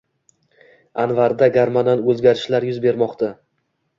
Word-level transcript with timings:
Anvarda 1.03 1.49
gormonal 1.59 2.01
o‘zgarishlar 2.13 2.65
yuz 2.69 2.79
bermoqda. 2.87 3.29